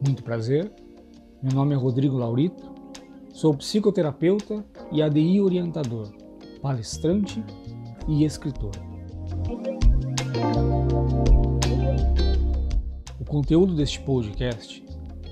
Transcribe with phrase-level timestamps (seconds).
[0.00, 0.70] Muito prazer,
[1.42, 2.70] meu nome é Rodrigo Laurito,
[3.32, 6.12] sou psicoterapeuta e ADI orientador,
[6.60, 7.42] palestrante
[8.06, 8.72] e escritor.
[13.18, 14.83] O conteúdo deste podcast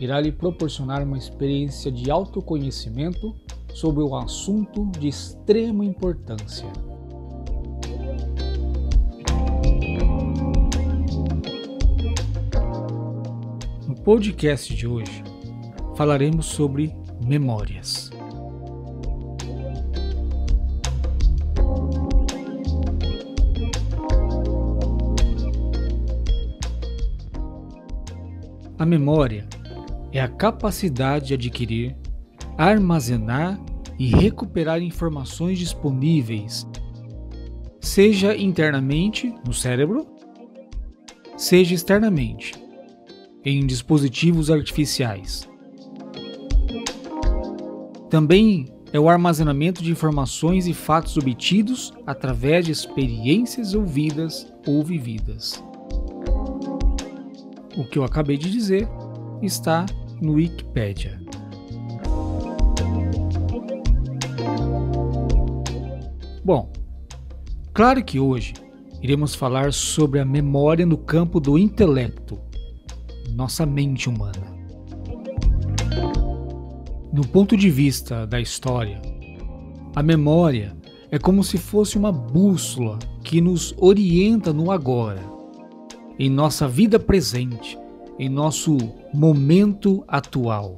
[0.00, 3.34] irá lhe proporcionar uma experiência de autoconhecimento
[3.74, 6.66] sobre um assunto de extrema importância
[14.08, 15.22] podcast de hoje
[15.94, 18.10] falaremos sobre memórias.
[28.78, 29.46] A memória
[30.12, 31.96] é a capacidade de adquirir,
[32.56, 33.60] armazenar
[33.98, 36.66] e recuperar informações disponíveis,
[37.80, 40.06] seja internamente no cérebro,
[41.36, 42.52] seja externamente
[43.44, 45.48] em dispositivos artificiais.
[48.10, 55.62] Também é o armazenamento de informações e fatos obtidos através de experiências ouvidas ou vividas.
[57.76, 58.88] O que eu acabei de dizer
[59.42, 59.84] está
[60.20, 61.20] no Wikipedia.
[66.44, 66.72] Bom,
[67.74, 68.54] claro que hoje
[69.02, 72.48] iremos falar sobre a memória no campo do intelecto
[73.38, 74.58] nossa mente humana.
[77.12, 79.00] No ponto de vista da história,
[79.94, 80.76] a memória
[81.08, 85.22] é como se fosse uma bússola que nos orienta no agora,
[86.18, 87.78] em nossa vida presente,
[88.18, 88.76] em nosso
[89.14, 90.76] momento atual.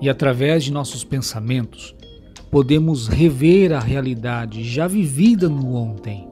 [0.00, 1.94] E através de nossos pensamentos,
[2.50, 6.28] podemos rever a realidade já vivida no ontem,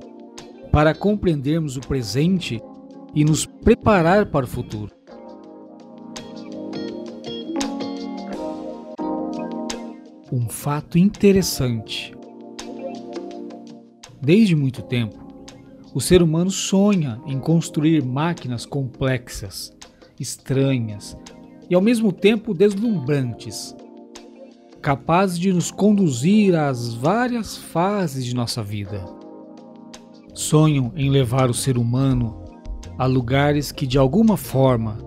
[0.71, 2.61] para compreendermos o presente
[3.15, 4.93] e nos preparar para o futuro.
[10.33, 12.15] Um fato interessante.
[14.21, 15.30] Desde muito tempo,
[15.95, 19.73] o ser humano sonha em construir máquinas complexas,
[20.19, 21.17] estranhas
[21.69, 23.75] e ao mesmo tempo deslumbrantes,
[24.81, 29.05] capazes de nos conduzir às várias fases de nossa vida.
[30.33, 32.45] Sonham em levar o ser humano
[32.97, 34.99] a lugares que de alguma forma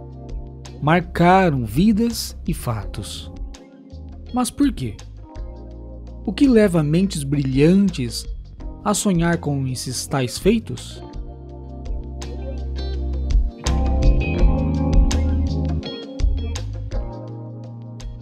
[0.81, 3.31] marcaram vidas e fatos.
[4.33, 4.95] Mas por quê?
[6.25, 8.25] O que leva mentes brilhantes
[8.83, 11.01] a sonhar com esses tais feitos?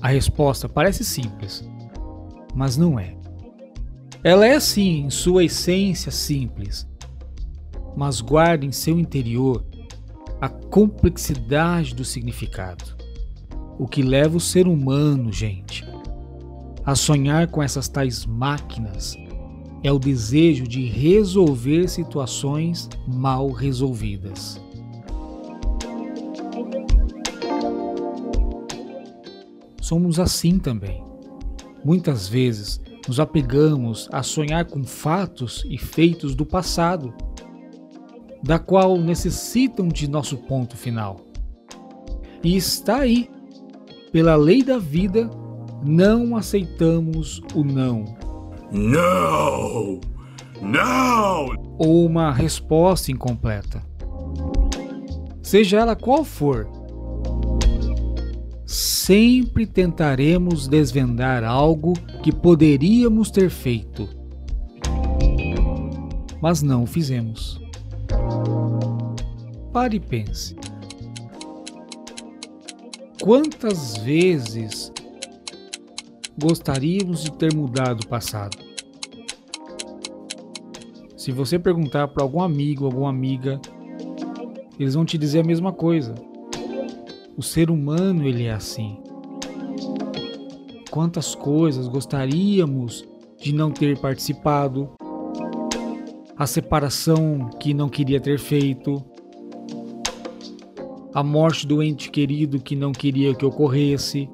[0.01, 1.63] A resposta parece simples,
[2.53, 3.15] mas não é.
[4.23, 6.87] Ela é sim, em sua essência, simples,
[7.95, 9.65] mas guarda em seu interior
[10.39, 12.83] a complexidade do significado.
[13.79, 15.85] O que leva o ser humano, gente,
[16.85, 19.15] a sonhar com essas tais máquinas
[19.83, 24.61] é o desejo de resolver situações mal resolvidas.
[29.81, 31.03] Somos assim também.
[31.83, 37.13] Muitas vezes nos apegamos a sonhar com fatos e feitos do passado
[38.43, 41.21] da qual necessitam de nosso ponto final.
[42.43, 43.29] E está aí,
[44.11, 45.29] pela lei da vida,
[45.83, 48.20] não aceitamos o não.
[48.71, 49.99] Não!
[50.61, 51.47] Não!
[51.77, 53.83] Ou uma resposta incompleta.
[55.41, 56.67] Seja ela qual for,
[58.65, 61.93] sempre tentaremos desvendar algo
[62.23, 64.07] que poderíamos ter feito,
[66.41, 67.59] mas não o fizemos.
[69.73, 70.55] Pare e pense.
[73.21, 74.91] Quantas vezes
[76.41, 78.57] gostaríamos de ter mudado o passado?
[81.15, 83.61] Se você perguntar para algum amigo, alguma amiga,
[84.79, 86.15] eles vão te dizer a mesma coisa.
[87.37, 88.97] O ser humano ele é assim.
[90.89, 93.07] Quantas coisas gostaríamos
[93.39, 94.89] de não ter participado,
[96.35, 99.03] a separação que não queria ter feito,
[101.13, 104.27] a morte do ente querido que não queria que ocorresse,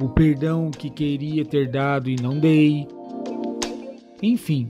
[0.00, 2.86] o perdão que queria ter dado e não dei.
[4.22, 4.68] Enfim,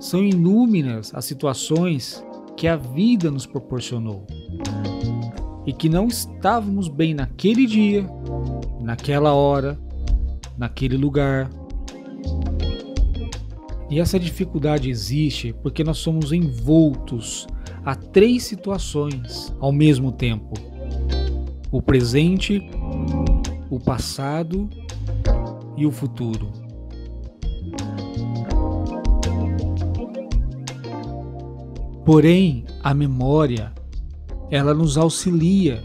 [0.00, 2.24] são inúmeras as situações
[2.56, 4.26] que a vida nos proporcionou.
[5.66, 8.06] e que não estávamos bem naquele dia,
[8.80, 9.76] naquela hora,
[10.56, 11.50] naquele lugar.
[13.90, 17.48] E essa dificuldade existe porque nós somos envoltos
[17.84, 20.54] a três situações ao mesmo tempo:
[21.72, 22.60] o presente,
[23.70, 24.68] o passado
[25.76, 26.50] e o futuro.
[32.04, 33.72] Porém, a memória,
[34.48, 35.82] ela nos auxilia.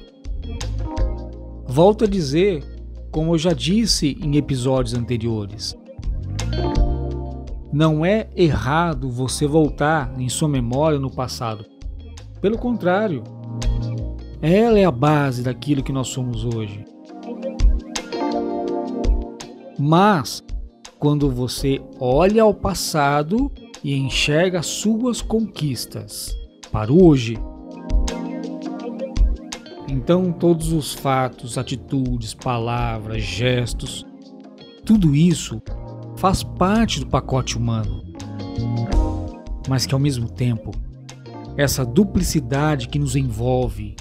[1.67, 2.63] Volto a dizer,
[3.11, 5.75] como eu já disse em episódios anteriores,
[7.73, 11.65] não é errado você voltar em sua memória no passado.
[12.39, 13.23] Pelo contrário,
[14.41, 16.83] ela é a base daquilo que nós somos hoje.
[19.83, 20.43] Mas,
[20.99, 23.51] quando você olha ao passado
[23.83, 26.31] e enxerga suas conquistas
[26.71, 27.35] para hoje,
[29.89, 34.05] então todos os fatos, atitudes, palavras, gestos,
[34.85, 35.59] tudo isso
[36.15, 38.03] faz parte do pacote humano.
[39.67, 40.69] Mas que ao mesmo tempo,
[41.57, 43.95] essa duplicidade que nos envolve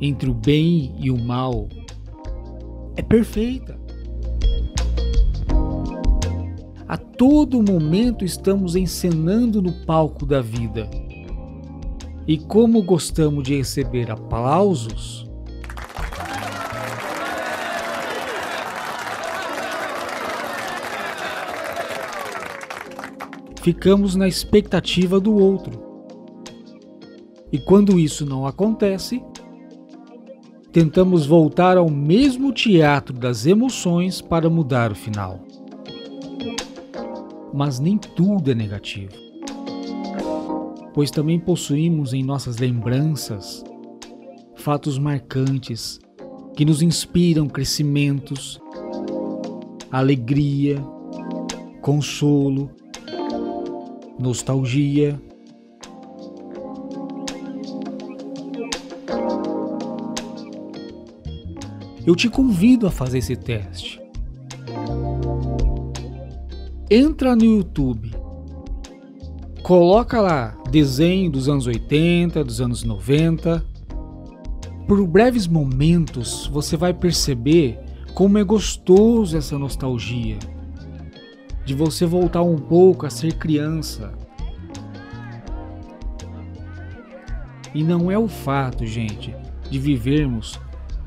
[0.00, 1.68] entre o bem e o mal
[2.96, 3.80] é perfeita.
[6.92, 10.90] A todo momento estamos encenando no palco da vida.
[12.28, 15.26] E como gostamos de receber aplausos,
[23.62, 25.82] ficamos na expectativa do outro.
[27.50, 29.24] E quando isso não acontece,
[30.70, 35.40] tentamos voltar ao mesmo teatro das emoções para mudar o final
[37.52, 39.12] mas nem tudo é negativo.
[40.94, 43.64] Pois também possuímos em nossas lembranças
[44.56, 45.98] fatos marcantes
[46.54, 48.60] que nos inspiram crescimentos,
[49.90, 50.80] alegria,
[51.80, 52.70] consolo,
[54.18, 55.20] nostalgia.
[62.06, 64.01] Eu te convido a fazer esse teste
[66.92, 68.10] entra no YouTube,
[69.62, 73.64] coloca lá desenho dos anos 80, dos anos 90.
[74.86, 77.78] Por breves momentos você vai perceber
[78.12, 80.38] como é gostoso essa nostalgia
[81.64, 84.12] de você voltar um pouco a ser criança.
[87.74, 89.34] E não é o fato, gente,
[89.70, 90.60] de vivermos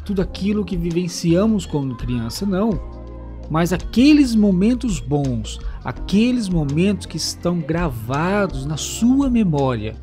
[0.03, 2.94] tudo aquilo que vivenciamos quando criança, não
[3.49, 9.95] mas aqueles momentos bons, aqueles momentos que estão gravados na sua memória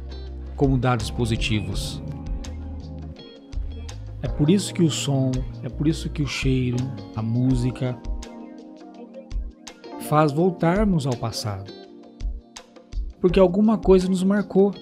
[0.57, 2.03] como dados positivos.
[4.23, 6.77] É por isso que o som, é por isso que o cheiro,
[7.17, 7.99] a música
[10.09, 11.73] faz voltarmos ao passado.
[13.21, 14.73] Porque alguma coisa nos marcou.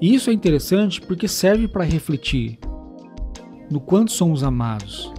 [0.00, 2.58] E isso é interessante porque serve para refletir
[3.70, 5.12] no quanto somos amados,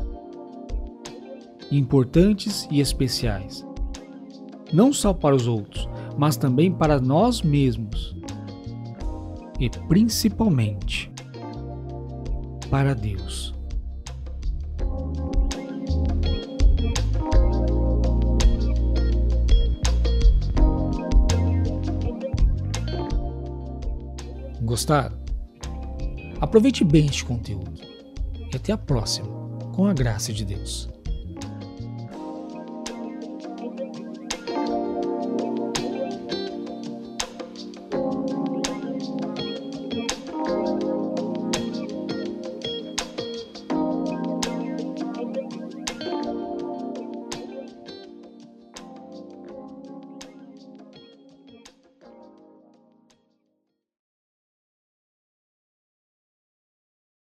[1.72, 3.66] importantes e especiais.
[4.72, 5.88] Não só para os outros,
[6.18, 8.16] mas também para nós mesmos.
[9.60, 11.12] E principalmente
[12.70, 13.54] para Deus.
[24.62, 25.18] Gostaram?
[26.40, 27.74] Aproveite bem este conteúdo
[28.54, 29.28] e até a próxima,
[29.74, 30.88] com a graça de Deus.